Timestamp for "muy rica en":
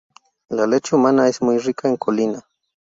1.43-1.95